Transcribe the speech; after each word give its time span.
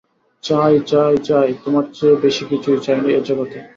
চাই, 0.43 0.73
চাই, 0.85 1.13
চাই, 1.19 1.49
তোমার 1.63 1.85
চেয়ে 1.93 2.15
বেশি 2.15 2.43
কিছুই 2.45 2.77
চাই 2.85 2.99
নে 3.01 3.09
এ 3.13 3.19
জগতে। 3.27 3.59